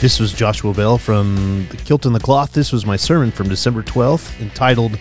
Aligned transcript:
This 0.00 0.20
was 0.20 0.32
Joshua 0.32 0.72
Bell 0.72 0.96
from 0.96 1.66
The 1.70 1.76
Kilt 1.76 2.06
and 2.06 2.14
the 2.14 2.20
Cloth. 2.20 2.52
This 2.52 2.70
was 2.70 2.86
my 2.86 2.96
sermon 2.96 3.32
from 3.32 3.48
December 3.48 3.82
12th 3.82 4.40
entitled 4.40 4.96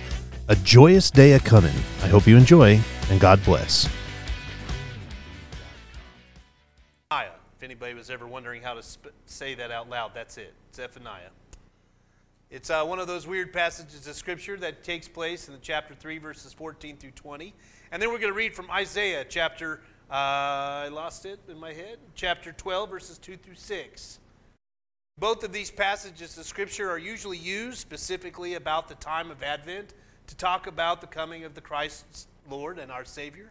A 0.48 0.56
Joyous 0.56 1.12
Day 1.12 1.34
a 1.34 1.40
Comin'. 1.40 1.76
I 2.02 2.08
hope 2.08 2.26
you 2.26 2.36
enjoy 2.36 2.80
and 3.12 3.20
God 3.20 3.44
bless. 3.44 3.88
If 7.58 7.64
anybody 7.64 7.96
was 7.96 8.12
ever 8.12 8.28
wondering 8.28 8.62
how 8.62 8.76
to 8.76 8.84
sp- 8.86 9.10
say 9.26 9.56
that 9.56 9.72
out 9.72 9.90
loud, 9.90 10.12
that's 10.14 10.38
it. 10.38 10.54
It's 10.70 10.78
Zephaniah. 10.78 11.30
It's 12.52 12.70
uh, 12.70 12.86
one 12.86 13.00
of 13.00 13.08
those 13.08 13.26
weird 13.26 13.52
passages 13.52 14.06
of 14.06 14.16
Scripture 14.16 14.58
that 14.58 14.84
takes 14.84 15.08
place 15.08 15.48
in 15.48 15.56
the 15.56 15.60
chapter 15.60 15.96
3, 15.96 16.20
verses 16.20 16.54
14 16.54 16.98
through 16.98 17.12
20. 17.12 17.56
And 17.92 18.00
then 18.00 18.10
we're 18.10 18.20
going 18.20 18.32
to 18.32 18.38
read 18.38 18.56
from 18.56 18.70
Isaiah 18.70 19.26
chapter, 19.28 19.82
uh, 20.12 20.14
I 20.86 20.90
lost 20.90 21.26
it 21.26 21.40
in 21.48 21.60
my 21.60 21.74
head, 21.74 21.98
chapter 22.14 22.52
12, 22.52 22.90
verses 22.92 23.18
2 23.18 23.38
through 23.38 23.56
6. 23.56 24.20
Both 25.20 25.44
of 25.44 25.52
these 25.52 25.72
passages 25.72 26.38
of 26.38 26.46
Scripture 26.46 26.92
are 26.92 27.00
usually 27.00 27.40
used 27.40 27.80
specifically 27.80 28.54
about 28.54 28.88
the 28.88 28.96
time 28.96 29.32
of 29.32 29.42
Advent 29.42 29.96
to 30.28 30.36
talk 30.36 30.68
about 30.68 31.02
the 31.02 31.08
coming 31.08 31.44
of 31.44 31.56
the 31.56 31.62
Christ 31.62 32.28
Lord 32.48 32.78
and 32.78 32.92
our 32.92 33.04
Savior. 33.04 33.50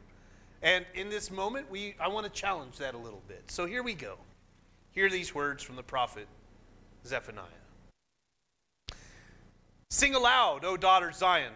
And 0.62 0.86
in 0.94 1.08
this 1.08 1.30
moment, 1.30 1.68
we, 1.68 1.96
I 1.98 2.06
want 2.06 2.24
to 2.24 2.32
challenge 2.32 2.76
that 2.78 2.94
a 2.94 2.98
little 2.98 3.22
bit. 3.26 3.50
So 3.50 3.66
here 3.66 3.82
we 3.82 3.94
go. 3.94 4.16
Hear 4.92 5.10
these 5.10 5.34
words 5.34 5.62
from 5.62 5.74
the 5.76 5.82
prophet 5.82 6.28
Zephaniah 7.04 7.44
Sing 9.90 10.14
aloud, 10.14 10.64
O 10.64 10.76
daughter 10.76 11.10
Zion. 11.10 11.52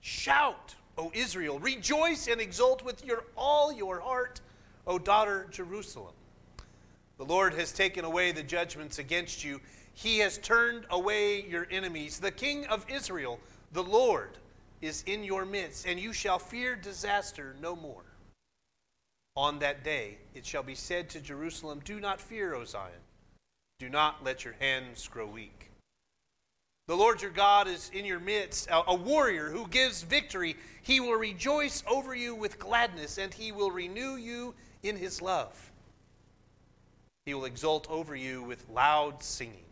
Shout, 0.00 0.74
O 0.98 1.10
Israel. 1.14 1.58
Rejoice 1.58 2.26
and 2.26 2.40
exult 2.40 2.84
with 2.84 3.04
your, 3.04 3.24
all 3.36 3.72
your 3.72 4.00
heart, 4.00 4.40
O 4.86 4.98
daughter 4.98 5.46
Jerusalem. 5.50 6.14
The 7.20 7.26
Lord 7.26 7.52
has 7.52 7.70
taken 7.70 8.06
away 8.06 8.32
the 8.32 8.42
judgments 8.42 8.98
against 8.98 9.44
you. 9.44 9.60
He 9.92 10.20
has 10.20 10.38
turned 10.38 10.86
away 10.88 11.42
your 11.42 11.66
enemies. 11.70 12.18
The 12.18 12.30
King 12.30 12.64
of 12.68 12.86
Israel, 12.88 13.38
the 13.72 13.82
Lord, 13.82 14.38
is 14.80 15.02
in 15.02 15.22
your 15.22 15.44
midst, 15.44 15.86
and 15.86 16.00
you 16.00 16.14
shall 16.14 16.38
fear 16.38 16.74
disaster 16.74 17.54
no 17.60 17.76
more. 17.76 18.04
On 19.36 19.58
that 19.58 19.84
day 19.84 20.16
it 20.34 20.46
shall 20.46 20.62
be 20.62 20.74
said 20.74 21.10
to 21.10 21.20
Jerusalem, 21.20 21.82
Do 21.84 22.00
not 22.00 22.22
fear, 22.22 22.54
O 22.54 22.64
Zion. 22.64 22.94
Do 23.80 23.90
not 23.90 24.24
let 24.24 24.42
your 24.42 24.54
hands 24.54 25.06
grow 25.06 25.26
weak. 25.26 25.70
The 26.88 26.96
Lord 26.96 27.20
your 27.20 27.32
God 27.32 27.68
is 27.68 27.90
in 27.92 28.06
your 28.06 28.18
midst, 28.18 28.66
a, 28.70 28.94
warrior 28.94 29.50
who 29.50 29.68
gives 29.68 30.00
victory. 30.00 30.56
He 30.80 31.00
will 31.00 31.18
rejoice 31.18 31.84
over 31.86 32.14
you 32.14 32.34
with 32.34 32.58
gladness, 32.58 33.18
and 33.18 33.34
he 33.34 33.52
will 33.52 33.70
renew 33.70 34.16
you 34.16 34.54
in 34.82 34.96
his 34.96 35.20
love. 35.20 35.69
He 37.26 37.34
will 37.34 37.44
exult 37.44 37.88
over 37.90 38.16
you 38.16 38.42
with 38.42 38.68
loud 38.70 39.22
singing. 39.22 39.64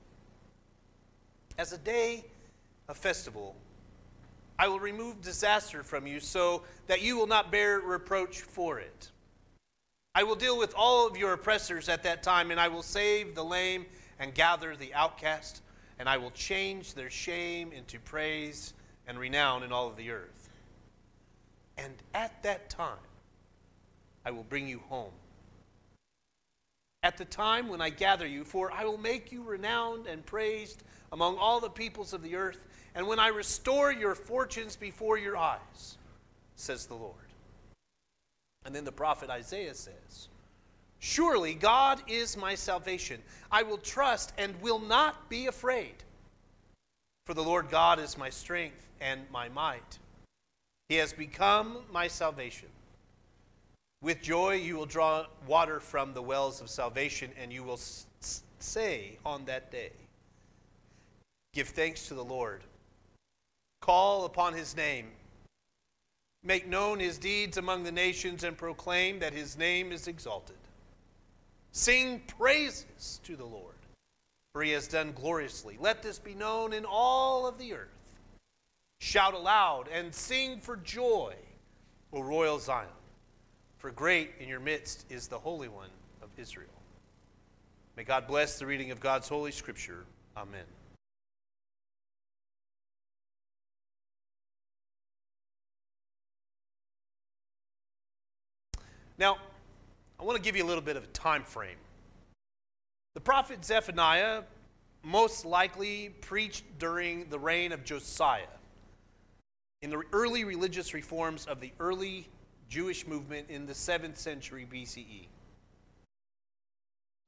As 1.57 1.73
a 1.73 1.79
day 1.79 2.25
of 2.89 2.97
festival, 2.97 3.57
I 4.59 4.69
will 4.69 4.81
remove 4.81 5.23
disaster 5.23 5.83
from 5.83 6.07
you 6.07 6.21
so 6.21 6.63
that 6.89 7.01
you 7.01 7.17
will 7.17 7.27
not 7.27 7.51
bear 7.51 7.81
reproach 7.81 8.43
for 8.43 8.79
it. 8.79 9.11
I 10.15 10.25
will 10.25 10.35
deal 10.35 10.59
with 10.59 10.75
all 10.77 11.07
of 11.07 11.17
your 11.17 11.33
oppressors 11.33 11.89
at 11.89 12.03
that 12.03 12.23
time, 12.23 12.51
and 12.51 12.61
I 12.61 12.69
will 12.69 12.83
save 12.83 13.35
the 13.35 13.45
lame 13.45 13.87
and 14.19 14.35
gather 14.35 14.75
the 14.75 14.93
outcast, 14.95 15.63
and 15.99 16.09
I 16.09 16.17
will 16.17 16.33
change 16.33 16.95
their 16.95 17.11
shame 17.11 17.73
into 17.73 18.01
praise 18.01 18.75
and 19.07 19.19
renown 19.19 19.63
in 19.63 19.73
all 19.73 19.87
of 19.87 19.97
the 19.97 20.11
earth. 20.11 20.51
And 21.77 21.95
at 22.15 22.43
that 22.43 22.69
time, 22.69 22.99
I 24.25 24.33
will 24.33 24.43
bring 24.43 24.67
you 24.67 24.81
home 24.89 25.13
at 27.03 27.17
the 27.17 27.25
time 27.25 27.69
when 27.69 27.81
I 27.81 27.91
gather 27.91 28.27
you, 28.27 28.45
for 28.45 28.73
I 28.73 28.85
will 28.85 28.99
make 28.99 29.31
you 29.31 29.43
renowned 29.43 30.07
and 30.07 30.25
praised 30.27 30.83
among 31.13 31.39
all 31.39 31.61
the 31.61 31.71
peoples 31.71 32.13
of 32.13 32.23
the 32.23 32.37
earth, 32.37 32.61
and 32.95 33.07
when 33.07 33.19
I 33.19 33.29
restore 33.29 33.93
your 33.93 34.15
fortunes 34.15 34.77
before 34.77 35.19
your 35.19 35.37
eyes, 35.37 35.99
says 36.57 36.87
the 36.87 36.95
Lord. 36.95 37.15
And 38.65 38.75
then 38.75 38.85
the 38.85 38.93
prophet 38.93 39.31
Isaiah 39.31 39.75
says, 39.75 40.29
Surely 40.99 41.55
God 41.55 42.03
is 42.09 42.37
my 42.37 42.55
salvation. 42.55 43.23
I 43.53 43.63
will 43.63 43.79
trust 43.79 44.33
and 44.37 44.61
will 44.61 44.81
not 44.81 45.29
be 45.31 45.47
afraid. 45.47 45.95
For 47.25 47.35
the 47.35 47.45
Lord 47.45 47.71
God 47.71 48.01
is 48.01 48.19
my 48.19 48.31
strength 48.31 48.89
and 49.01 49.21
my 49.31 49.49
might. 49.49 49.99
He 50.89 50.97
has 50.97 51.13
become 51.13 51.79
my 51.93 52.09
salvation. 52.09 52.69
With 54.01 54.23
joy 54.23 54.55
you 54.55 54.77
will 54.77 54.87
draw 54.87 55.27
water 55.47 55.81
from 55.81 56.15
the 56.15 56.23
wells 56.23 56.61
of 56.61 56.71
salvation, 56.71 57.31
and 57.41 57.53
you 57.53 57.65
will 57.65 57.81
say 58.61 59.19
on 59.27 59.45
that 59.47 59.73
day, 59.73 59.91
Give 61.53 61.69
thanks 61.69 62.07
to 62.09 62.15
the 62.15 62.25
Lord. 62.25 62.63
Call 63.81 64.25
upon 64.27 64.55
his 64.55 64.77
name. 64.77 65.07
Make 66.45 66.69
known 66.69 67.01
his 67.01 67.19
deeds 67.19 67.57
among 67.57 67.83
the 67.83 67.91
nations, 67.91 68.45
and 68.45 68.57
proclaim 68.57 69.19
that 69.19 69.33
his 69.33 69.59
name 69.59 69.91
is 69.91 70.07
exalted. 70.07 70.57
Sing 71.73 72.21
praises 72.29 73.21
to 73.25 73.35
the 73.35 73.45
Lord, 73.45 73.75
for 74.53 74.63
he 74.63 74.71
has 74.71 74.87
done 74.87 75.13
gloriously. 75.13 75.77
Let 75.81 76.03
this 76.03 76.19
be 76.19 76.35
known 76.35 76.73
in 76.73 76.85
all 76.85 77.47
of 77.47 77.59
the 77.59 77.73
earth. 77.73 77.89
Shout 79.01 79.35
aloud 79.35 79.89
and 79.93 80.15
sing 80.15 80.61
for 80.61 80.77
joy, 80.77 81.35
O 82.13 82.23
royal 82.23 82.59
Zion. 82.59 82.89
For 83.79 83.93
great 83.93 84.33
in 84.41 84.49
your 84.49 84.59
midst 84.59 85.07
is 85.09 85.29
the 85.29 85.39
Holy 85.39 85.69
One 85.69 85.91
of 86.21 86.29
Israel. 86.37 86.67
May 87.97 88.03
God 88.03 88.27
bless 88.27 88.59
the 88.59 88.67
reading 88.67 88.91
of 88.91 88.99
God's 88.99 89.29
Holy 89.29 89.53
Scripture. 89.53 90.05
Amen. 90.37 90.65
Now, 99.17 99.39
I 100.19 100.25
want 100.25 100.37
to 100.37 100.43
give 100.43 100.57
you 100.57 100.65
a 100.65 100.67
little 100.67 100.83
bit 100.83 100.97
of 100.97 101.05
a 101.05 101.09
time 101.09 101.45
frame. 101.45 101.79
The 103.15 103.21
prophet 103.21 103.65
Zephaniah 103.65 104.43
most 105.05 105.45
likely 105.45 106.11
preached 106.21 106.65
during 106.81 107.29
the 107.29 107.39
reign 107.39 107.71
of 107.71 107.85
Josiah 107.85 108.43
in 109.83 109.91
the 109.91 110.03
early 110.13 110.43
religious 110.43 110.95
reforms 110.95 111.47
of 111.47 111.61
the 111.61 111.73
early 111.79 112.29
Jewish 112.69 113.07
movement 113.07 113.49
in 113.49 113.67
the 113.67 113.73
7th 113.73 114.17
century 114.17 114.67
BCE. 114.71 115.27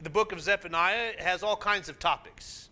The 0.03 0.11
book 0.11 0.33
of 0.33 0.41
Zephaniah 0.41 1.13
has 1.19 1.43
all 1.43 1.57
kinds 1.57 1.89
of 1.89 1.99
topics. 1.99 2.69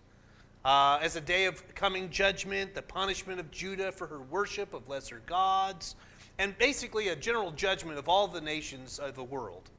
Uh, 0.65 0.99
as 1.01 1.17
a 1.17 1.21
day 1.21 1.47
of 1.47 1.75
coming 1.75 2.11
judgment, 2.11 2.75
the 2.75 2.83
punishment 2.83 3.41
of 3.41 3.51
Judah 3.51 3.93
for 3.93 4.07
her 4.07 4.21
worship 4.21 4.75
of 4.75 4.89
lesser 4.89 5.23
gods, 5.27 5.95
and 6.39 6.57
basically 6.59 7.09
a 7.09 7.17
general 7.17 7.53
judgment 7.53 7.99
of 7.99 8.09
all 8.09 8.29
the 8.29 8.41
nations 8.41 8.99
of 8.99 9.15
the 9.15 9.25
world. 9.25 9.71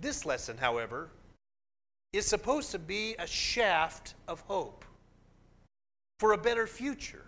This 0.00 0.26
lesson, 0.26 0.58
however, 0.58 1.10
is 2.12 2.26
supposed 2.26 2.70
to 2.72 2.78
be 2.78 3.14
a 3.18 3.26
shaft 3.26 4.14
of 4.28 4.40
hope 4.42 4.84
for 6.18 6.32
a 6.32 6.38
better 6.38 6.66
future 6.66 7.24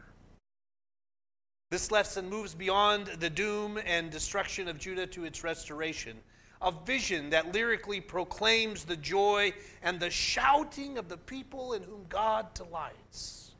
this 1.77 1.91
lesson 1.91 2.27
moves 2.31 2.55
beyond 2.55 3.07
the 3.21 3.29
doom 3.29 3.79
and 3.85 4.11
destruction 4.11 4.67
of 4.67 4.79
Judah 4.79 5.07
to 5.07 5.27
its 5.27 5.45
restoration, 5.45 6.17
a 6.63 6.73
vision 6.73 7.29
that 7.29 7.53
lyrically 7.53 8.01
proclaims 8.01 8.85
the 8.85 8.97
joy 8.97 9.53
and 9.83 10.01
the 10.01 10.09
shouting 10.09 10.97
of 10.97 11.11
the 11.11 11.19
people 11.19 11.75
in 11.75 11.83
whom 11.83 12.07
God 12.09 12.47
delights. 12.55 13.51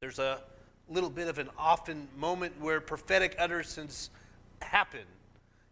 There's 0.00 0.18
a 0.18 0.40
little 0.88 1.10
bit 1.10 1.28
of 1.28 1.38
an 1.38 1.50
often 1.58 2.08
moment 2.16 2.58
where 2.58 2.80
prophetic 2.80 3.36
utterances 3.38 4.08
happen. 4.62 5.04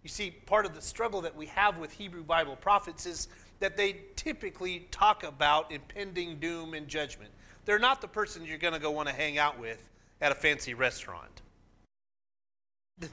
You 0.03 0.11
see, 0.11 0.31
part 0.31 0.67
of 0.67 0.75
the 0.75 0.83
struggle 0.83 1.23
that 1.23 1.34
we 1.34 1.47
have 1.47 1.78
with 1.78 1.91
Hebrew 1.91 2.22
Bible 2.22 2.57
prophets 2.57 3.07
is 3.07 3.28
that 3.60 3.78
they 3.78 4.03
typically 4.15 4.89
talk 4.91 5.25
about 5.25 5.72
impending 5.72 6.39
doom 6.39 6.75
and 6.75 6.87
judgment. 6.87 7.31
They're 7.66 7.78
not 7.80 8.01
the 8.01 8.09
person 8.09 8.45
you're 8.47 8.59
going 8.59 8.74
to 8.74 8.80
go 8.80 8.92
want 8.92 9.09
to 9.09 9.15
hang 9.15 9.39
out 9.39 9.59
with 9.59 9.83
at 10.21 10.33
a 10.33 10.34
fancy 10.34 10.72
restaurant. 10.72 11.42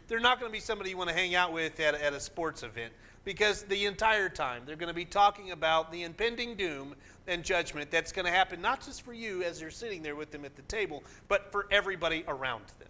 They're 0.07 0.21
not 0.21 0.39
going 0.39 0.49
to 0.49 0.53
be 0.53 0.61
somebody 0.61 0.91
you 0.91 0.97
want 0.97 1.09
to 1.09 1.15
hang 1.15 1.35
out 1.35 1.51
with 1.51 1.77
at, 1.79 1.95
at 1.95 2.13
a 2.13 2.19
sports 2.19 2.63
event 2.63 2.93
because 3.25 3.63
the 3.63 3.85
entire 3.85 4.29
time 4.29 4.61
they're 4.65 4.77
going 4.77 4.87
to 4.87 4.93
be 4.93 5.05
talking 5.05 5.51
about 5.51 5.91
the 5.91 6.03
impending 6.03 6.55
doom 6.55 6.95
and 7.27 7.43
judgment 7.43 7.91
that's 7.91 8.11
going 8.11 8.25
to 8.25 8.31
happen 8.31 8.61
not 8.61 8.85
just 8.85 9.01
for 9.01 9.11
you 9.11 9.43
as 9.43 9.59
you're 9.59 9.71
sitting 9.71 10.01
there 10.01 10.15
with 10.15 10.31
them 10.31 10.45
at 10.45 10.55
the 10.55 10.61
table, 10.63 11.03
but 11.27 11.51
for 11.51 11.67
everybody 11.71 12.23
around 12.27 12.63
them. 12.79 12.89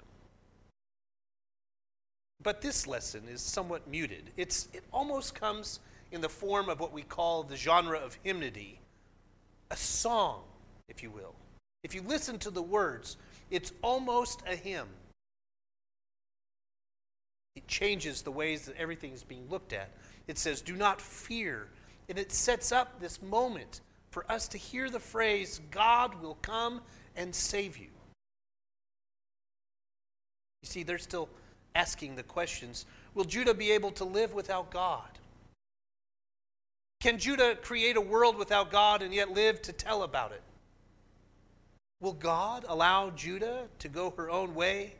But 2.44 2.62
this 2.62 2.86
lesson 2.86 3.24
is 3.31 3.42
somewhat 3.42 3.88
muted. 3.88 4.31
It's, 4.38 4.68
it 4.74 4.83
almost 4.92 5.33
comes 5.33 5.80
in 6.12 6.19
the 6.19 6.30
form 6.30 6.68
of 6.68 6.80
what 6.80 6.92
we 6.92 7.04
call 7.04 7.44
the 7.44 7.56
genre 7.56 7.98
of 7.98 8.18
hymnody, 8.21 8.80
a 9.71 9.77
song, 9.77 10.42
if 10.89 11.01
you 11.01 11.09
will. 11.09 11.33
If 11.83 11.94
you 11.94 12.01
listen 12.01 12.39
to 12.39 12.50
the 12.50 12.62
words, 12.62 13.18
it's 13.51 13.74
almost 13.81 14.41
a 14.47 14.56
hymn. 14.56 14.88
It 17.56 17.68
changes 17.68 18.21
the 18.21 18.31
ways 18.31 18.65
that 18.65 18.77
everything 18.77 19.12
is 19.12 19.24
being 19.24 19.47
looked 19.50 19.74
at. 19.74 19.91
It 20.27 20.38
says, 20.38 20.62
Do 20.62 20.75
not 20.75 21.01
fear, 21.01 21.68
And 22.09 22.18
it 22.18 22.31
sets 22.31 22.71
up 22.71 23.00
this 23.00 23.21
moment 23.21 23.81
for 24.09 24.30
us 24.31 24.47
to 24.50 24.57
hear 24.57 24.89
the 24.89 25.00
phrase, 25.00 25.59
God 25.71 26.21
will 26.21 26.38
come 26.41 26.81
and 27.15 27.33
save 27.33 27.77
you. 27.77 27.89
You 30.62 30.69
see, 30.69 30.83
they're 30.83 30.97
still 30.97 31.30
asking 31.75 32.15
the 32.15 32.24
questions 32.24 32.85
Will 33.13 33.25
Judah 33.25 33.53
be 33.53 33.71
able 33.71 33.91
to 33.91 34.06
live 34.06 34.33
without 34.33 34.71
God? 34.71 35.09
Can 37.01 37.18
Judah 37.18 37.56
create 37.56 37.97
a 37.97 38.01
world 38.01 38.38
without 38.38 38.71
God 38.71 39.01
and 39.01 39.13
yet 39.13 39.31
live 39.31 39.62
to 39.63 39.74
tell 39.74 40.03
about 40.03 40.31
it? 40.31 40.41
Will 42.04 42.12
God 42.12 42.66
allow 42.68 43.12
Judah 43.12 43.64
to 43.80 43.88
go 43.88 44.14
her 44.18 44.30
own 44.30 44.56
way? 44.56 44.94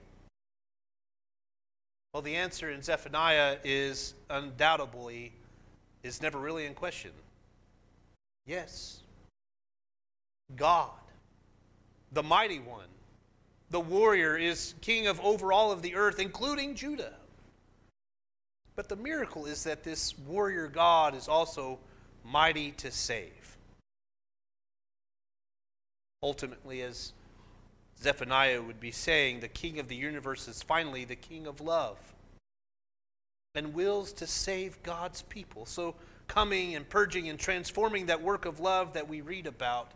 Well, 2.14 2.24
the 2.24 2.38
answer 2.38 2.70
in 2.70 2.82
Zephaniah 2.82 3.58
is 3.66 4.14
undoubtedly 4.30 5.34
is 6.02 6.22
never 6.22 6.40
really 6.40 6.66
in 6.66 6.74
question. 6.74 7.12
Yes. 8.46 9.02
God, 10.56 10.92
the 12.14 12.24
mighty 12.24 12.60
one, 12.60 12.88
the 13.70 13.82
warrior, 13.82 14.38
is 14.38 14.74
king 14.80 15.08
of 15.08 15.20
over 15.20 15.52
all 15.52 15.74
of 15.74 15.82
the 15.82 15.96
earth, 15.96 16.20
including 16.20 16.74
Judah. 16.74 17.16
But 18.78 18.88
the 18.88 18.96
miracle 18.96 19.46
is 19.46 19.66
that 19.66 19.84
this 19.84 20.18
warrior 20.20 20.70
God 20.70 21.16
is 21.16 21.28
also 21.28 21.80
mighty 22.24 22.72
to 22.72 22.92
save. 22.92 23.43
Ultimately, 26.24 26.82
as 26.82 27.12
Zephaniah 28.02 28.62
would 28.62 28.80
be 28.80 28.92
saying, 28.92 29.42
the 29.42 29.50
king 29.50 29.78
of 29.78 29.90
the 29.90 29.96
universe 29.96 30.48
is 30.48 30.64
finally 30.64 31.04
the 31.04 31.18
king 31.18 31.46
of 31.46 31.60
love 31.62 31.98
and 33.56 33.74
wills 33.74 34.14
to 34.14 34.26
save 34.26 34.82
God's 34.82 35.22
people. 35.24 35.66
So, 35.66 35.94
coming 36.28 36.76
and 36.76 36.88
purging 36.90 37.30
and 37.30 37.38
transforming 37.38 38.08
that 38.08 38.22
work 38.22 38.46
of 38.46 38.60
love 38.60 38.94
that 38.94 39.08
we 39.08 39.22
read 39.22 39.46
about 39.46 39.92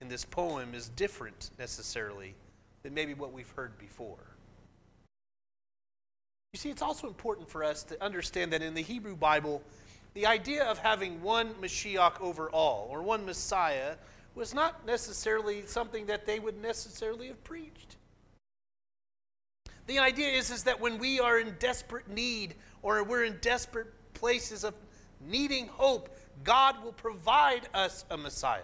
in 0.00 0.08
this 0.08 0.24
poem 0.24 0.74
is 0.74 0.88
different 0.88 1.50
necessarily 1.58 2.34
than 2.82 2.94
maybe 2.94 3.14
what 3.14 3.32
we've 3.32 3.50
heard 3.50 3.78
before. 3.78 4.16
You 6.52 6.58
see, 6.58 6.70
it's 6.70 6.82
also 6.82 7.06
important 7.06 7.48
for 7.48 7.62
us 7.62 7.84
to 7.84 8.02
understand 8.02 8.52
that 8.54 8.62
in 8.62 8.74
the 8.74 8.82
Hebrew 8.82 9.14
Bible, 9.14 9.62
the 10.14 10.26
idea 10.26 10.64
of 10.64 10.78
having 10.78 11.22
one 11.22 11.54
Mashiach 11.54 12.20
over 12.20 12.50
all, 12.50 12.88
or 12.90 13.02
one 13.02 13.24
Messiah, 13.24 13.94
was 14.34 14.54
not 14.54 14.86
necessarily 14.86 15.62
something 15.66 16.06
that 16.06 16.26
they 16.26 16.38
would 16.38 16.60
necessarily 16.60 17.28
have 17.28 17.42
preached. 17.44 17.96
The 19.86 19.98
idea 19.98 20.28
is, 20.28 20.50
is 20.50 20.62
that 20.64 20.80
when 20.80 20.98
we 20.98 21.18
are 21.18 21.40
in 21.40 21.56
desperate 21.58 22.08
need 22.08 22.54
or 22.82 23.02
we're 23.02 23.24
in 23.24 23.38
desperate 23.40 23.88
places 24.14 24.64
of 24.64 24.74
needing 25.20 25.66
hope, 25.66 26.16
God 26.44 26.82
will 26.84 26.92
provide 26.92 27.68
us 27.74 28.04
a 28.10 28.16
Messiah 28.16 28.62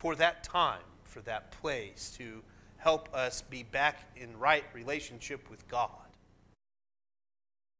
for 0.00 0.14
that 0.16 0.42
time, 0.42 0.80
for 1.04 1.20
that 1.22 1.50
place, 1.50 2.14
to 2.18 2.42
help 2.78 3.14
us 3.14 3.42
be 3.42 3.62
back 3.64 3.98
in 4.16 4.38
right 4.38 4.64
relationship 4.72 5.50
with 5.50 5.66
God. 5.68 5.90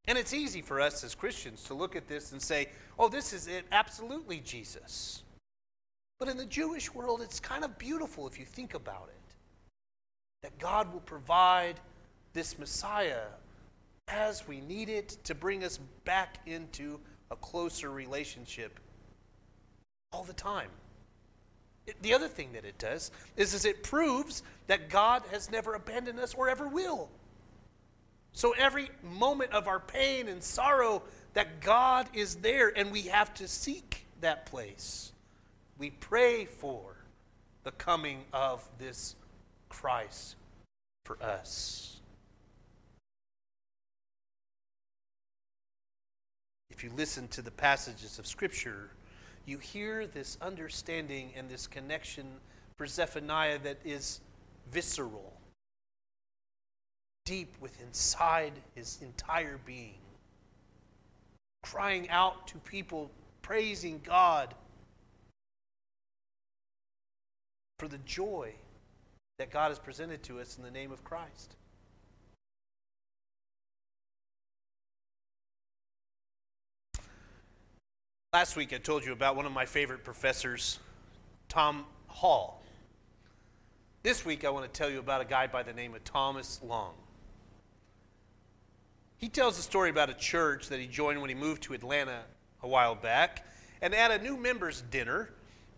And 0.07 0.19
it's 0.19 0.33
easy 0.33 0.63
for 0.63 0.81
us 0.81 1.05
as 1.05 1.15
Christians 1.15 1.63
to 1.65 1.75
look 1.75 1.95
at 1.95 2.09
this 2.09 2.33
and 2.33 2.41
say, 2.41 2.69
oh, 2.99 3.09
this 3.09 3.33
is 3.33 3.47
it, 3.47 3.65
absolutely 3.73 4.41
Jesus. 4.41 5.23
But 6.19 6.29
in 6.29 6.37
the 6.37 6.47
Jewish 6.47 6.93
world, 6.93 7.23
it's 7.23 7.39
kind 7.39 7.65
of 7.65 7.79
beautiful 7.79 8.27
if 8.27 8.39
you 8.39 8.45
think 8.45 8.75
about 8.75 9.09
it 9.09 9.19
that 10.43 10.59
God 10.59 10.93
will 10.93 11.01
provide 11.01 11.81
this 12.33 12.59
Messiah 12.59 13.27
as 14.07 14.47
we 14.47 14.61
need 14.61 14.89
it 14.89 15.17
to 15.25 15.35
bring 15.35 15.65
us 15.65 15.79
back 16.05 16.39
into 16.47 17.01
a 17.31 17.37
closer 17.37 17.91
relationship 17.91 18.79
all 20.13 20.25
the 20.25 20.33
time. 20.33 20.71
The 22.03 22.15
other 22.15 22.29
thing 22.29 22.53
that 22.53 22.65
it 22.65 22.79
does 22.79 23.11
is, 23.37 23.55
is 23.55 23.65
it 23.65 23.83
proves 23.83 24.43
that 24.67 24.91
God 24.91 25.23
has 25.31 25.51
never 25.51 25.75
abandoned 25.75 26.21
us 26.21 26.35
or 26.35 26.49
ever 26.49 26.69
will. 26.69 27.09
So 28.33 28.55
every 28.57 28.91
moment 29.03 29.53
of 29.53 29.69
our 29.69 29.81
pain 29.81 30.29
and 30.29 30.43
sorrow, 30.43 31.03
that 31.33 31.61
God 31.61 32.09
is 32.13 32.37
there 32.37 32.73
and 32.77 32.93
we 32.93 33.03
have 33.03 33.33
to 33.35 33.49
seek 33.49 34.05
that 34.21 34.47
place. 34.47 35.13
We 35.79 35.91
pray 35.91 36.45
for 36.45 36.97
the 37.65 37.71
coming 37.73 38.25
of 38.33 38.69
this 38.79 39.15
Christ 39.69 40.37
for 41.05 41.23
us. 41.23 41.99
if 46.79 46.85
you 46.85 46.93
listen 46.97 47.27
to 47.27 47.43
the 47.43 47.51
passages 47.51 48.21
of 48.21 48.27
Scripture, 48.29 48.91
you 49.47 49.59
hear 49.59 50.07
this 50.07 50.39
understanding 50.41 51.33
and 51.35 51.51
this 51.51 51.67
connection 51.67 52.25
for 52.77 52.87
Zephaniah 52.87 53.59
that 53.65 53.79
is 53.85 54.21
visceral, 54.71 55.33
deep 57.25 57.53
within 57.59 57.89
inside 57.89 58.53
his 58.77 59.01
entire 59.03 59.59
being, 59.67 59.99
crying 61.65 62.09
out 62.11 62.47
to 62.47 62.59
people, 62.59 63.11
praising 63.43 64.01
God 64.05 64.55
for 67.79 67.87
the 67.87 67.99
joy 67.99 68.53
that 69.39 69.51
God 69.51 69.69
has 69.69 69.79
presented 69.79 70.23
to 70.25 70.41
us 70.41 70.59
in 70.59 70.65
the 70.65 70.71
name 70.71 70.91
of 70.91 71.05
Christ. 71.05 71.55
Last 78.33 78.57
week 78.57 78.73
I 78.73 78.79
told 78.79 79.07
you 79.07 79.13
about 79.13 79.37
one 79.37 79.47
of 79.47 79.53
my 79.53 79.65
favorite 79.65 80.03
professors, 80.03 80.81
Tom 81.49 81.85
Hall. 82.09 82.63
This 84.03 84.25
week 84.25 84.45
I 84.45 84.51
want 84.51 84.71
to 84.71 84.77
tell 84.77 84.91
you 84.91 84.99
about 84.99 85.21
a 85.21 85.25
guy 85.25 85.47
by 85.47 85.63
the 85.63 85.73
name 85.73 85.95
of 85.95 86.03
Thomas 86.03 86.61
Long. 86.65 86.95
He 89.19 89.29
tells 89.29 89.59
a 89.59 89.63
story 89.63 89.91
about 89.91 90.11
a 90.11 90.15
church 90.15 90.69
that 90.69 90.81
he 90.81 90.87
joined 90.87 91.21
when 91.21 91.29
he 91.29 91.35
moved 91.35 91.63
to 91.65 91.75
Atlanta 91.75 92.23
a 92.63 92.69
while 92.69 92.95
back. 92.97 93.47
And 93.81 93.95
at 93.95 94.11
a 94.11 94.23
new 94.23 94.37
members' 94.37 94.83
dinner, 94.91 95.31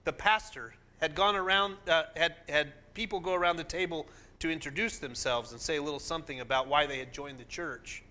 the 0.05 0.13
pastor 0.13 0.75
had 1.01 1.15
gone 1.15 1.37
around, 1.37 1.77
uh, 1.89 2.05
had, 2.17 2.37
had 2.49 2.73
people 2.95 3.21
go 3.21 3.35
around 3.35 3.57
the 3.57 3.65
table 3.65 4.07
to 4.41 4.51
introduce 4.51 4.99
themselves 4.99 5.53
and 5.53 5.61
say 5.61 5.77
a 5.77 5.83
little 5.83 6.01
something 6.01 6.41
about 6.41 6.69
why 6.69 6.87
they 6.87 6.99
had 6.99 7.13
joined 7.13 7.39
the 7.39 7.45
church. 7.45 8.03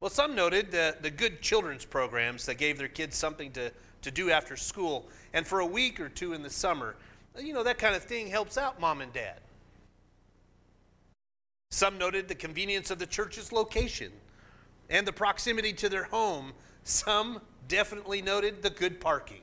Well, 0.00 0.10
some 0.10 0.34
noted 0.34 0.70
the, 0.70 0.96
the 1.00 1.10
good 1.10 1.42
children's 1.42 1.84
programs 1.84 2.44
that 2.46 2.54
gave 2.56 2.76
their 2.76 2.88
kids 2.88 3.16
something 3.16 3.52
to, 3.52 3.70
to 4.02 4.10
do 4.10 4.30
after 4.30 4.56
school. 4.56 5.08
And 5.32 5.46
for 5.46 5.60
a 5.60 5.66
week 5.66 6.00
or 6.00 6.08
two 6.08 6.32
in 6.32 6.42
the 6.42 6.50
summer, 6.50 6.96
you 7.38 7.54
know, 7.54 7.62
that 7.62 7.78
kind 7.78 7.94
of 7.94 8.02
thing 8.02 8.26
helps 8.26 8.58
out 8.58 8.80
mom 8.80 9.00
and 9.00 9.12
dad. 9.12 9.38
Some 11.70 11.98
noted 11.98 12.28
the 12.28 12.34
convenience 12.34 12.90
of 12.90 12.98
the 12.98 13.06
church's 13.06 13.52
location 13.52 14.12
and 14.90 15.06
the 15.06 15.12
proximity 15.12 15.72
to 15.74 15.88
their 15.88 16.04
home. 16.04 16.52
Some 16.84 17.40
definitely 17.68 18.20
noted 18.20 18.60
the 18.62 18.70
good 18.70 19.00
parking. 19.00 19.40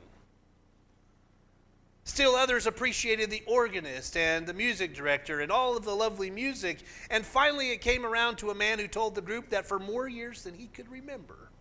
Still, 2.10 2.36
others 2.36 2.66
appreciated 2.66 3.30
the 3.30 3.44
organist 3.46 4.18
and 4.18 4.48
the 4.48 4.54
music 4.54 4.96
director 4.96 5.42
and 5.42 5.52
all 5.52 5.78
of 5.78 5.86
the 5.86 5.96
lovely 5.96 6.32
music. 6.32 6.80
And 7.12 7.24
finally, 7.24 7.70
it 7.70 7.82
came 7.82 8.04
around 8.04 8.40
to 8.40 8.50
a 8.50 8.56
man 8.56 8.80
who 8.80 8.88
told 8.88 9.14
the 9.14 9.22
group 9.22 9.52
that 9.52 9.68
for 9.68 9.78
more 9.78 10.08
years 10.08 10.44
than 10.44 10.56
he 10.56 10.66
could 10.66 10.90
remember, 10.90 11.52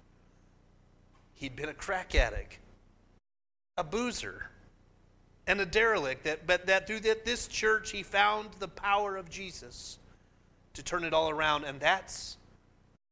he'd 1.34 1.54
been 1.54 1.68
a 1.68 1.74
crack 1.74 2.14
addict, 2.14 2.60
a 3.76 3.84
boozer, 3.84 4.48
and 5.46 5.60
a 5.60 5.66
derelict. 5.66 6.24
That, 6.24 6.46
but 6.46 6.64
that 6.64 6.86
through 6.86 7.00
this 7.00 7.46
church, 7.46 7.90
he 7.90 8.02
found 8.02 8.48
the 8.58 8.68
power 8.68 9.18
of 9.18 9.28
Jesus 9.28 9.98
to 10.72 10.82
turn 10.82 11.04
it 11.04 11.12
all 11.12 11.28
around. 11.28 11.64
And 11.64 11.78
that's 11.78 12.38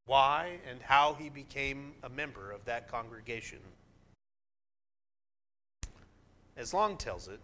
why 0.07 0.57
and 0.69 0.81
how 0.81 1.13
he 1.13 1.29
became 1.29 1.93
a 2.03 2.09
member 2.09 2.51
of 2.51 2.65
that 2.65 2.91
congregation 2.91 3.59
as 6.57 6.73
Long 6.73 6.97
tells 6.97 7.29
it, 7.29 7.41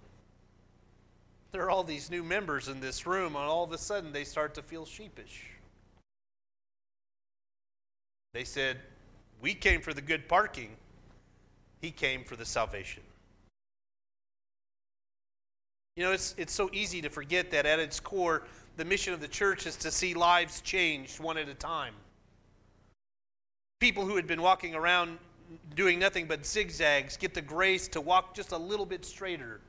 there 1.52 1.62
are 1.62 1.70
all 1.70 1.84
these 1.84 2.10
new 2.10 2.22
members 2.22 2.68
in 2.68 2.80
this 2.80 3.06
room, 3.06 3.36
and 3.36 3.44
all 3.44 3.62
of 3.62 3.72
a 3.72 3.78
sudden 3.78 4.12
they 4.12 4.24
start 4.24 4.54
to 4.54 4.62
feel 4.62 4.86
sheepish. 4.86 5.44
They 8.32 8.44
said, 8.44 8.78
We 9.42 9.52
came 9.52 9.82
for 9.82 9.92
the 9.92 10.00
good 10.00 10.28
parking, 10.28 10.70
he 11.80 11.90
came 11.90 12.24
for 12.24 12.36
the 12.36 12.46
salvation. 12.46 13.02
You 15.96 16.04
know, 16.04 16.12
it's, 16.12 16.34
it's 16.38 16.54
so 16.54 16.70
easy 16.72 17.02
to 17.02 17.10
forget 17.10 17.50
that 17.50 17.66
at 17.66 17.78
its 17.78 18.00
core, 18.00 18.44
the 18.78 18.84
mission 18.86 19.12
of 19.12 19.20
the 19.20 19.28
church 19.28 19.66
is 19.66 19.76
to 19.76 19.90
see 19.90 20.14
lives 20.14 20.62
changed 20.62 21.20
one 21.20 21.36
at 21.36 21.50
a 21.50 21.54
time. 21.54 21.92
People 23.78 24.06
who 24.06 24.16
had 24.16 24.26
been 24.26 24.40
walking 24.40 24.74
around 24.74 25.18
doing 25.74 25.98
nothing 25.98 26.26
but 26.26 26.44
zigzags 26.46 27.16
get 27.16 27.34
the 27.34 27.42
grace 27.42 27.88
to 27.88 28.00
walk 28.00 28.34
just 28.34 28.52
a 28.52 28.56
little 28.56 28.86
bit 28.86 29.04
straighter. 29.04 29.60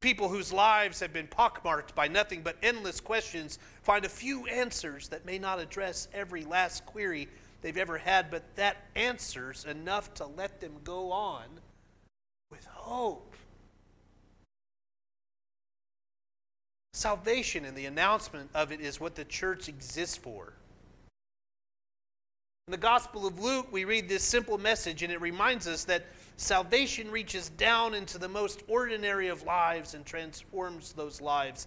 People 0.00 0.28
whose 0.28 0.52
lives 0.52 1.00
have 1.00 1.12
been 1.12 1.26
pockmarked 1.26 1.94
by 1.94 2.06
nothing 2.06 2.42
but 2.42 2.56
endless 2.62 3.00
questions 3.00 3.58
find 3.82 4.04
a 4.04 4.08
few 4.08 4.46
answers 4.46 5.08
that 5.08 5.26
may 5.26 5.38
not 5.38 5.58
address 5.58 6.08
every 6.14 6.44
last 6.44 6.86
query 6.86 7.28
they've 7.62 7.76
ever 7.76 7.98
had, 7.98 8.30
but 8.30 8.44
that 8.54 8.76
answers 8.94 9.64
enough 9.64 10.14
to 10.14 10.26
let 10.26 10.60
them 10.60 10.74
go 10.84 11.10
on 11.10 11.46
with 12.50 12.64
hope. 12.66 13.34
Salvation 16.92 17.64
and 17.64 17.76
the 17.76 17.86
announcement 17.86 18.50
of 18.54 18.72
it 18.72 18.80
is 18.80 19.00
what 19.00 19.14
the 19.14 19.24
church 19.24 19.68
exists 19.68 20.16
for. 20.16 20.52
In 22.68 22.72
the 22.72 22.76
Gospel 22.76 23.26
of 23.26 23.40
Luke, 23.40 23.68
we 23.72 23.86
read 23.86 24.10
this 24.10 24.22
simple 24.22 24.58
message, 24.58 25.02
and 25.02 25.10
it 25.10 25.22
reminds 25.22 25.66
us 25.66 25.84
that 25.84 26.04
salvation 26.36 27.10
reaches 27.10 27.48
down 27.48 27.94
into 27.94 28.18
the 28.18 28.28
most 28.28 28.62
ordinary 28.68 29.28
of 29.28 29.42
lives 29.44 29.94
and 29.94 30.04
transforms 30.04 30.92
those 30.92 31.22
lives, 31.22 31.66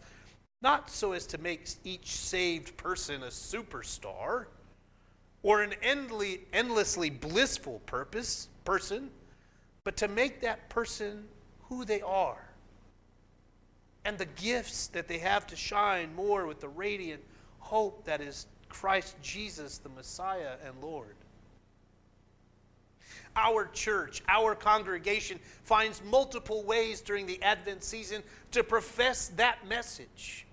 not 0.61 0.91
so 0.91 1.13
as 1.13 1.25
to 1.25 1.39
make 1.39 1.67
each 1.83 2.11
saved 2.11 2.77
person 2.77 3.23
a 3.23 3.29
superstar 3.29 4.45
or 5.41 5.63
an 5.63 5.73
endly, 5.81 6.41
endlessly 6.53 7.09
blissful 7.09 7.81
purpose, 7.87 8.47
person, 8.63 9.09
but 9.83 9.97
to 9.97 10.07
make 10.07 10.39
that 10.41 10.69
person 10.69 11.27
who 11.63 11.83
they 11.83 12.01
are. 12.01 12.47
And 14.05 14.19
the 14.19 14.27
gifts 14.27 14.85
that 14.89 15.07
they 15.07 15.17
have 15.17 15.47
to 15.47 15.55
shine 15.55 16.13
more 16.13 16.45
with 16.45 16.61
the 16.61 16.69
radiant 16.69 17.23
hope 17.57 18.05
that 18.05 18.21
is 18.21 18.45
Christ 18.71 19.15
Jesus, 19.21 19.77
the 19.77 19.89
Messiah 19.89 20.53
and 20.65 20.73
Lord. 20.81 21.15
Our 23.35 23.67
church, 23.67 24.21
our 24.27 24.55
congregation 24.55 25.39
finds 25.63 26.01
multiple 26.03 26.63
ways 26.63 27.01
during 27.01 27.25
the 27.25 27.41
Advent 27.43 27.83
season 27.83 28.23
to 28.51 28.63
profess 28.63 29.29
that 29.35 29.67
message. 29.67 30.45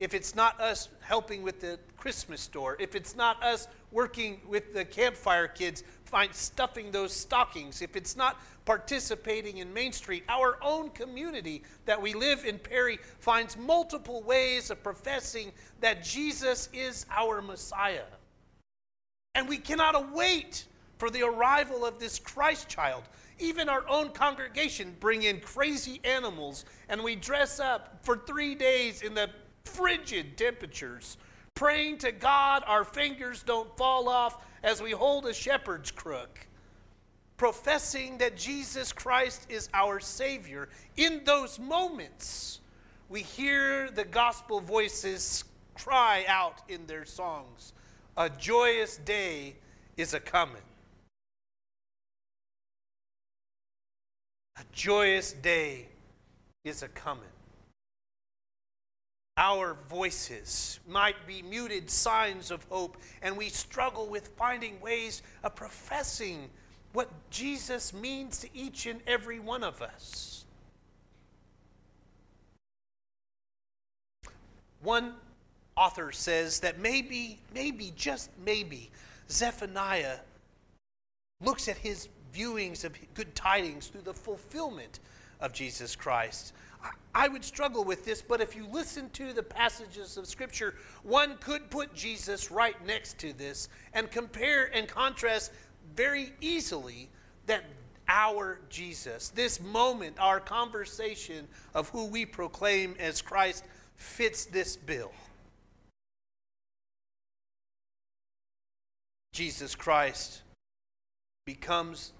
If 0.00 0.14
it's 0.14 0.36
not 0.36 0.60
us 0.60 0.90
helping 1.00 1.42
with 1.42 1.60
the 1.60 1.76
Christmas 1.96 2.40
store, 2.40 2.76
if 2.78 2.94
it's 2.94 3.16
not 3.16 3.42
us 3.42 3.66
working 3.90 4.40
with 4.46 4.72
the 4.72 4.84
campfire 4.84 5.48
kids, 5.48 5.82
find 6.04 6.32
stuffing 6.32 6.92
those 6.92 7.12
stockings, 7.12 7.82
if 7.82 7.96
it's 7.96 8.16
not 8.16 8.40
participating 8.64 9.58
in 9.58 9.74
Main 9.74 9.90
Street, 9.90 10.22
our 10.28 10.56
own 10.62 10.90
community 10.90 11.64
that 11.84 12.00
we 12.00 12.14
live 12.14 12.44
in 12.44 12.60
Perry 12.60 13.00
finds 13.18 13.56
multiple 13.56 14.22
ways 14.22 14.70
of 14.70 14.80
professing 14.84 15.50
that 15.80 16.04
Jesus 16.04 16.68
is 16.72 17.04
our 17.10 17.42
Messiah. 17.42 18.04
And 19.34 19.48
we 19.48 19.58
cannot 19.58 19.96
await 19.96 20.66
for 20.98 21.10
the 21.10 21.22
arrival 21.22 21.84
of 21.84 21.98
this 21.98 22.20
Christ 22.20 22.68
child. 22.68 23.02
Even 23.40 23.68
our 23.68 23.88
own 23.88 24.10
congregation 24.10 24.94
bring 25.00 25.24
in 25.24 25.40
crazy 25.40 26.00
animals 26.04 26.64
and 26.88 27.02
we 27.02 27.16
dress 27.16 27.58
up 27.58 27.98
for 28.02 28.16
3 28.16 28.54
days 28.54 29.02
in 29.02 29.14
the 29.14 29.28
frigid 29.68 30.36
temperatures 30.36 31.16
praying 31.58 31.98
to 31.98 32.12
God 32.12 32.62
our 32.68 32.84
fingers 32.84 33.42
don't 33.42 33.76
fall 33.76 34.08
off 34.08 34.44
as 34.62 34.80
we 34.80 34.92
hold 34.92 35.26
a 35.26 35.34
shepherd's 35.34 35.90
crook, 35.90 36.46
professing 37.36 38.16
that 38.18 38.36
Jesus 38.36 38.92
Christ 38.92 39.44
is 39.48 39.68
our 39.74 39.98
Savior. 39.98 40.68
In 40.96 41.22
those 41.24 41.58
moments, 41.58 42.60
we 43.08 43.22
hear 43.22 43.90
the 43.90 44.04
gospel 44.04 44.60
voices 44.60 45.42
cry 45.74 46.24
out 46.28 46.62
in 46.68 46.86
their 46.86 47.04
songs, 47.04 47.72
A 48.16 48.30
joyous 48.30 48.98
day 48.98 49.56
is 49.96 50.14
a 50.14 50.20
coming. 50.20 50.62
A 54.56 54.62
joyous 54.72 55.32
day 55.32 55.88
is 56.64 56.84
a 56.84 56.88
coming 56.88 57.37
our 59.38 59.76
voices 59.88 60.80
might 60.88 61.24
be 61.26 61.42
muted 61.42 61.88
signs 61.88 62.50
of 62.50 62.64
hope, 62.64 62.96
and 63.22 63.36
we 63.36 63.48
struggle 63.48 64.08
with 64.08 64.26
finding 64.36 64.80
ways 64.80 65.22
of 65.44 65.54
professing 65.54 66.50
what 66.92 67.08
Jesus 67.30 67.94
means 67.94 68.40
to 68.40 68.48
each 68.52 68.86
and 68.86 69.00
every 69.06 69.38
one 69.38 69.62
of 69.62 69.80
us. 69.80 70.44
One 74.82 75.14
author 75.76 76.10
says 76.10 76.58
that 76.60 76.80
maybe, 76.80 77.38
maybe, 77.54 77.92
just 77.94 78.30
maybe, 78.44 78.90
Zephaniah 79.30 80.16
looks 81.44 81.68
at 81.68 81.76
his 81.76 82.08
viewings 82.34 82.84
of 82.84 82.92
good 83.14 83.32
tidings 83.36 83.86
through 83.86 84.02
the 84.02 84.14
fulfillment 84.14 84.98
of 85.40 85.52
Jesus 85.52 85.94
Christ. 85.94 86.52
I 87.14 87.26
would 87.26 87.44
struggle 87.44 87.84
with 87.84 88.04
this, 88.04 88.22
but 88.22 88.40
if 88.40 88.54
you 88.54 88.66
listen 88.70 89.10
to 89.10 89.32
the 89.32 89.42
passages 89.42 90.16
of 90.16 90.26
Scripture, 90.26 90.76
one 91.02 91.36
could 91.38 91.68
put 91.68 91.92
Jesus 91.94 92.50
right 92.50 92.76
next 92.86 93.18
to 93.18 93.32
this 93.32 93.68
and 93.92 94.10
compare 94.10 94.66
and 94.74 94.86
contrast 94.86 95.50
very 95.96 96.32
easily 96.40 97.08
that 97.46 97.64
our 98.08 98.60
Jesus, 98.70 99.30
this 99.30 99.60
moment, 99.60 100.16
our 100.18 100.40
conversation 100.40 101.48
of 101.74 101.88
who 101.88 102.06
we 102.06 102.24
proclaim 102.24 102.94
as 102.98 103.20
Christ, 103.20 103.64
fits 103.96 104.44
this 104.44 104.76
bill. 104.76 105.12
Jesus 109.32 109.74
Christ 109.74 110.42
becomes 111.44 112.12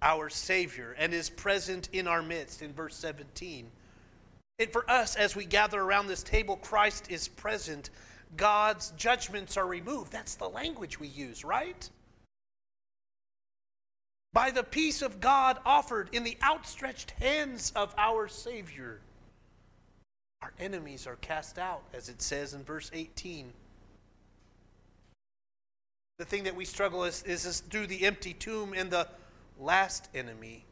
our 0.00 0.30
Savior 0.30 0.94
and 0.98 1.12
is 1.12 1.28
present 1.28 1.88
in 1.92 2.06
our 2.06 2.22
midst 2.22 2.62
in 2.62 2.72
verse 2.72 2.94
17. 2.96 3.70
And 4.58 4.72
for 4.72 4.88
us, 4.90 5.14
as 5.14 5.36
we 5.36 5.44
gather 5.44 5.80
around 5.80 6.08
this 6.08 6.22
table, 6.22 6.56
Christ 6.56 7.10
is 7.10 7.28
present. 7.28 7.90
God's 8.36 8.90
judgments 8.96 9.56
are 9.56 9.66
removed. 9.66 10.12
That's 10.12 10.34
the 10.34 10.48
language 10.48 10.98
we 10.98 11.08
use, 11.08 11.44
right? 11.44 11.88
By 14.32 14.50
the 14.50 14.62
peace 14.62 15.00
of 15.00 15.20
God 15.20 15.58
offered 15.64 16.10
in 16.12 16.24
the 16.24 16.36
outstretched 16.42 17.12
hands 17.12 17.72
of 17.74 17.94
our 17.96 18.28
Savior, 18.28 19.00
our 20.42 20.52
enemies 20.58 21.06
are 21.06 21.16
cast 21.16 21.58
out, 21.58 21.82
as 21.94 22.08
it 22.08 22.20
says 22.20 22.54
in 22.54 22.62
verse 22.62 22.90
18. 22.92 23.52
The 26.18 26.24
thing 26.24 26.44
that 26.44 26.54
we 26.54 26.64
struggle 26.64 27.04
is, 27.04 27.22
is, 27.22 27.46
is 27.46 27.60
through 27.60 27.86
the 27.86 28.04
empty 28.04 28.34
tomb 28.34 28.74
and 28.74 28.90
the 28.90 29.08
last 29.58 30.08
enemy, 30.14 30.64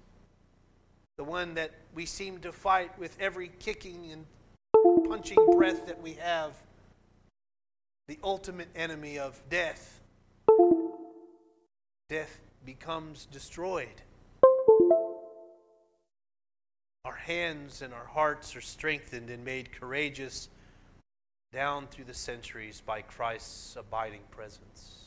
the 1.17 1.25
one 1.25 1.55
that 1.55 1.71
we 1.95 2.05
seem 2.05 2.39
to 2.41 2.53
fight 2.53 2.97
with 2.99 3.17
every 3.19 3.51
kicking 3.59 4.13
and 4.13 4.27
punching 5.09 5.39
breath 5.53 5.87
that 5.87 6.03
we 6.03 6.13
have, 6.15 6.53
the 8.09 8.19
ultimate 8.23 8.69
enemy 8.77 9.19
of 9.19 9.41
death. 9.49 10.01
Death 12.09 12.39
becomes 12.65 13.27
destroyed. 13.27 14.03
Our 17.05 17.15
hands 17.15 17.83
and 17.83 17.95
our 17.95 18.05
hearts 18.05 18.55
are 18.55 18.61
strengthened 18.61 19.31
and 19.31 19.45
made 19.45 19.73
courageous 19.73 20.49
down 21.53 21.87
through 21.87 22.05
the 22.05 22.15
centuries 22.15 22.83
by 22.85 23.01
Christ's 23.01 23.77
abiding 23.77 24.21
presence. 24.31 25.05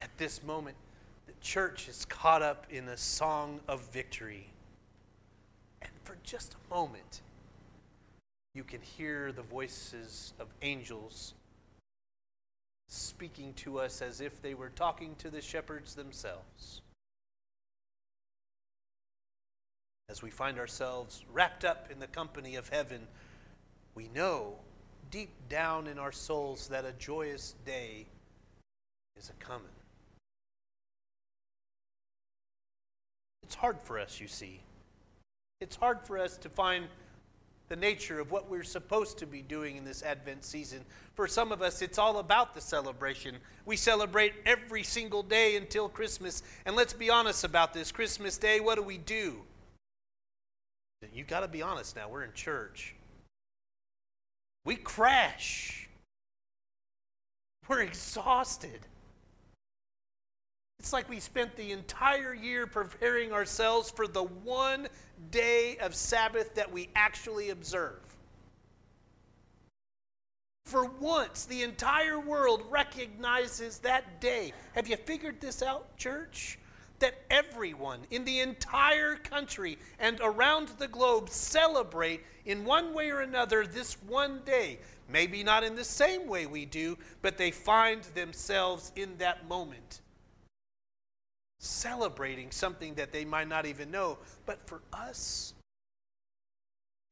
At 0.00 0.16
this 0.16 0.42
moment, 0.42 0.76
church 1.40 1.88
is 1.88 2.04
caught 2.04 2.42
up 2.42 2.66
in 2.70 2.88
a 2.88 2.96
song 2.96 3.60
of 3.68 3.80
victory. 3.92 4.48
And 5.82 5.92
for 6.04 6.16
just 6.22 6.54
a 6.54 6.74
moment, 6.74 7.22
you 8.54 8.64
can 8.64 8.80
hear 8.80 9.32
the 9.32 9.42
voices 9.42 10.32
of 10.40 10.48
angels 10.62 11.34
speaking 12.88 13.54
to 13.54 13.78
us 13.78 14.02
as 14.02 14.20
if 14.20 14.42
they 14.42 14.54
were 14.54 14.70
talking 14.70 15.14
to 15.18 15.30
the 15.30 15.40
shepherds 15.40 15.94
themselves. 15.94 16.80
As 20.08 20.22
we 20.22 20.30
find 20.30 20.58
ourselves 20.58 21.24
wrapped 21.32 21.64
up 21.64 21.88
in 21.92 22.00
the 22.00 22.08
company 22.08 22.56
of 22.56 22.68
heaven, 22.68 23.06
we 23.94 24.08
know 24.08 24.56
deep 25.10 25.30
down 25.48 25.86
in 25.86 25.98
our 25.98 26.10
souls 26.10 26.66
that 26.68 26.84
a 26.84 26.92
joyous 26.92 27.54
day 27.64 28.06
is 29.16 29.30
a 29.30 29.44
coming. 29.44 29.68
It's 33.50 33.56
hard 33.56 33.82
for 33.82 33.98
us, 33.98 34.20
you 34.20 34.28
see. 34.28 34.60
It's 35.60 35.74
hard 35.74 36.00
for 36.04 36.18
us 36.18 36.36
to 36.36 36.48
find 36.48 36.86
the 37.68 37.74
nature 37.74 38.20
of 38.20 38.30
what 38.30 38.48
we're 38.48 38.62
supposed 38.62 39.18
to 39.18 39.26
be 39.26 39.42
doing 39.42 39.76
in 39.76 39.84
this 39.84 40.04
Advent 40.04 40.44
season. 40.44 40.84
For 41.14 41.26
some 41.26 41.50
of 41.50 41.60
us, 41.60 41.82
it's 41.82 41.98
all 41.98 42.18
about 42.18 42.54
the 42.54 42.60
celebration. 42.60 43.38
We 43.66 43.74
celebrate 43.74 44.34
every 44.46 44.84
single 44.84 45.24
day 45.24 45.56
until 45.56 45.88
Christmas. 45.88 46.44
And 46.64 46.76
let's 46.76 46.92
be 46.92 47.10
honest 47.10 47.42
about 47.42 47.74
this 47.74 47.90
Christmas 47.90 48.38
Day, 48.38 48.60
what 48.60 48.76
do 48.76 48.82
we 48.82 48.98
do? 48.98 49.42
You 51.12 51.24
got 51.24 51.40
to 51.40 51.48
be 51.48 51.60
honest 51.60 51.96
now. 51.96 52.08
We're 52.08 52.22
in 52.22 52.32
church. 52.34 52.94
We 54.64 54.76
crash. 54.76 55.88
We're 57.66 57.82
exhausted. 57.82 58.78
It's 60.80 60.94
like 60.94 61.10
we 61.10 61.20
spent 61.20 61.54
the 61.56 61.72
entire 61.72 62.32
year 62.32 62.66
preparing 62.66 63.32
ourselves 63.34 63.90
for 63.90 64.08
the 64.08 64.22
one 64.22 64.88
day 65.30 65.76
of 65.76 65.94
Sabbath 65.94 66.54
that 66.54 66.72
we 66.72 66.88
actually 66.96 67.50
observe. 67.50 68.00
For 70.64 70.86
once, 70.86 71.44
the 71.44 71.64
entire 71.64 72.18
world 72.18 72.62
recognizes 72.70 73.76
that 73.80 74.22
day. 74.22 74.54
Have 74.74 74.88
you 74.88 74.96
figured 74.96 75.38
this 75.38 75.62
out, 75.62 75.98
church? 75.98 76.58
That 77.00 77.14
everyone 77.30 78.00
in 78.10 78.24
the 78.24 78.40
entire 78.40 79.16
country 79.16 79.76
and 79.98 80.18
around 80.22 80.68
the 80.78 80.88
globe 80.88 81.28
celebrate 81.28 82.24
in 82.46 82.64
one 82.64 82.94
way 82.94 83.10
or 83.10 83.20
another 83.20 83.66
this 83.66 83.98
one 84.04 84.40
day. 84.46 84.78
Maybe 85.10 85.44
not 85.44 85.62
in 85.62 85.76
the 85.76 85.84
same 85.84 86.26
way 86.26 86.46
we 86.46 86.64
do, 86.64 86.96
but 87.20 87.36
they 87.36 87.50
find 87.50 88.02
themselves 88.14 88.92
in 88.96 89.18
that 89.18 89.46
moment 89.46 90.00
celebrating 91.60 92.50
something 92.50 92.94
that 92.94 93.12
they 93.12 93.24
might 93.24 93.48
not 93.48 93.66
even 93.66 93.90
know. 93.90 94.18
But 94.46 94.66
for 94.66 94.80
us, 94.92 95.54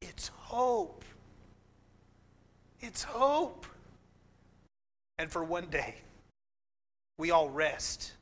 it's 0.00 0.28
hope. 0.28 1.04
It's 2.80 3.02
hope. 3.02 3.66
And 5.18 5.30
for 5.30 5.44
one 5.44 5.66
day, 5.66 5.96
we 7.18 7.30
all 7.30 7.50
rest 7.50 8.12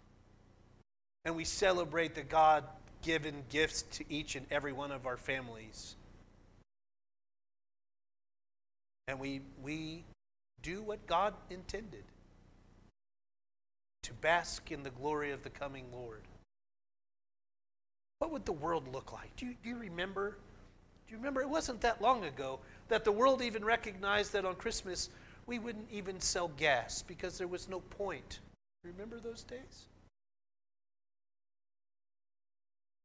and 1.25 1.37
we 1.37 1.45
celebrate 1.45 2.15
the 2.15 2.23
God 2.23 2.65
given 3.03 3.43
gifts 3.51 3.83
to 3.83 4.05
each 4.09 4.37
and 4.37 4.47
every 4.51 4.73
one 4.73 4.91
of 4.91 5.07
our 5.07 5.17
families. 5.17 5.95
And 9.09 9.21
we, 9.21 9.43
we 9.63 10.05
do 10.63 10.83
what 10.83 11.07
God 11.07 11.35
intended 11.51 12.05
to 14.07 14.13
bask 14.15 14.71
in 14.71 14.85
the 14.85 14.91
glory 14.91 15.33
of 15.33 15.43
the 15.43 15.51
coming 15.51 15.85
Lord. 15.93 16.23
What 18.21 18.31
would 18.31 18.47
the 18.47 18.53
world 18.53 18.87
look 18.93 19.13
like? 19.13 19.35
Do 19.37 19.47
you, 19.47 19.57
do 19.63 19.69
you 19.69 19.77
remember? 19.77 20.39
Do 21.07 21.13
you 21.13 21.17
remember? 21.17 21.43
It 21.43 21.49
wasn't 21.49 21.81
that 21.81 22.01
long 22.01 22.25
ago 22.25 22.61
that 22.89 23.05
the 23.05 23.11
world 23.11 23.43
even 23.43 23.65
recognized 23.65 24.33
that 24.33 24.45
on 24.45 24.55
Christmas 24.55 25.11
we 25.47 25.59
wouldn't 25.59 25.89
even 25.91 26.21
sell 26.21 26.49
gas 26.57 27.03
because 27.03 27.37
there 27.37 27.49
was 27.49 27.69
no 27.69 27.81
point. 27.81 28.39
Remember 28.85 29.19
those 29.19 29.43
days? 29.43 29.87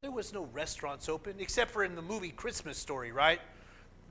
There 0.03 0.11
was 0.11 0.33
no 0.33 0.43
restaurants 0.53 1.09
open 1.09 1.35
except 1.39 1.71
for 1.71 1.83
in 1.83 1.95
the 1.95 2.01
movie 2.01 2.29
Christmas 2.29 2.77
Story, 2.77 3.11
right? 3.11 3.41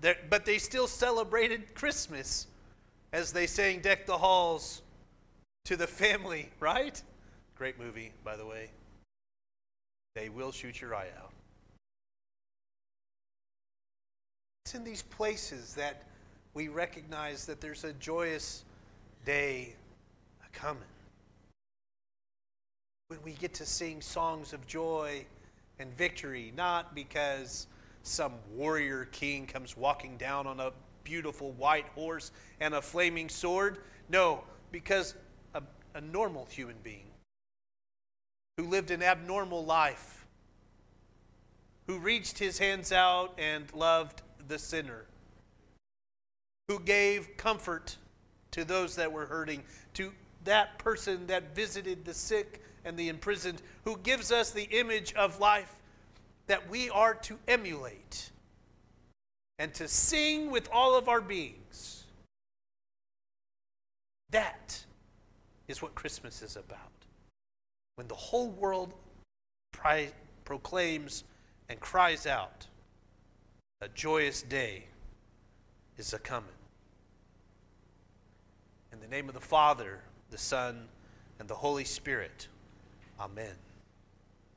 There, 0.01 0.17
but 0.29 0.45
they 0.45 0.59
still 0.59 0.89
celebrated 0.89 1.73
Christmas 1.75 2.49
as 3.13 3.33
they 3.33 3.47
sang 3.47 3.81
Deck 3.81 4.07
the 4.07 4.19
Halls 4.19 4.83
to 5.65 5.77
the 5.77 5.87
family, 5.87 6.51
right? 6.59 7.01
Great 7.57 7.79
movie, 7.79 8.13
by 8.25 8.37
the 8.37 8.47
way. 8.47 8.71
They 10.15 10.29
will 10.29 10.53
shoot 10.53 10.81
your 10.81 10.95
eye 10.95 11.09
out. 11.19 11.33
It's 14.65 14.75
in 14.75 14.85
these 14.85 15.03
places 15.03 15.75
that 15.75 16.05
we 16.55 16.69
recognize 16.69 17.47
that 17.47 17.61
there's 17.61 17.85
a 17.85 17.93
joyous 17.95 18.65
day 19.25 19.75
coming. 20.53 20.83
When 23.09 23.21
we 23.25 23.33
get 23.33 23.55
to 23.55 23.67
sing 23.67 24.01
songs 24.01 24.53
of 24.53 24.67
joy 24.67 25.25
and 25.79 25.97
victory, 25.97 26.53
not 26.57 26.95
because 26.95 27.67
some 28.03 28.33
warrior 28.55 29.07
king 29.13 29.47
comes 29.47 29.77
walking 29.77 30.17
down 30.17 30.47
on 30.47 30.61
a 30.61 30.73
beautiful 31.05 31.53
white 31.53 31.87
horse 31.89 32.31
and 32.61 32.75
a 32.75 32.83
flaming 32.83 33.29
sword. 33.29 33.79
No, 34.09 34.43
because 34.71 35.15
a 35.95 36.01
normal 36.01 36.47
human 36.47 36.77
being 36.83 37.07
who 38.57 38.65
lived 38.65 38.91
an 38.91 39.03
abnormal 39.03 39.65
life, 39.65 40.27
who 41.87 41.99
reached 41.99 42.39
his 42.39 42.59
hands 42.59 42.93
out 42.93 43.33
and 43.39 43.73
loved 43.75 44.23
the 44.49 44.59
sinner, 44.59 45.07
who 46.69 46.79
gave 46.81 47.37
comfort 47.37 47.97
to 48.51 48.65
those 48.65 48.97
that 48.97 49.11
were 49.11 49.27
hurting, 49.27 49.63
to 49.95 50.13
that 50.45 50.79
person 50.79 51.27
that 51.27 51.55
visited 51.55 52.05
the 52.05 52.15
sick 52.15 52.63
and 52.85 52.97
the 52.97 53.09
imprisoned, 53.09 53.63
who 53.85 53.97
gives 53.99 54.31
us 54.31 54.51
the 54.51 54.69
image 54.71 55.15
of 55.15 55.41
life 55.41 55.77
that 56.47 56.69
we 56.69 56.91
are 56.91 57.15
to 57.15 57.39
emulate 57.49 58.31
and 59.59 59.73
to 59.75 59.87
sing 59.87 60.51
with 60.51 60.69
all 60.73 60.97
of 60.97 61.09
our 61.09 61.21
beings. 61.21 62.05
That 64.31 64.85
is 65.71 65.81
what 65.81 65.95
Christmas 65.95 66.43
is 66.43 66.57
about. 66.57 66.91
When 67.97 68.09
the 68.09 68.15
whole 68.15 68.51
world 68.51 68.93
pri- 69.73 70.13
proclaims 70.45 71.25
and 71.69 71.79
cries 71.81 72.27
out, 72.27 72.67
a 73.81 73.89
joyous 73.89 74.43
day 74.43 74.85
is 75.97 76.13
a 76.13 76.19
coming. 76.19 76.51
In 78.93 79.01
the 79.01 79.07
name 79.07 79.29
of 79.29 79.35
the 79.35 79.41
Father, 79.41 80.01
the 80.31 80.39
Son, 80.39 80.89
and 81.39 81.49
the 81.49 81.55
Holy 81.55 81.85
Spirit, 81.85 82.49
Amen. 83.21 83.55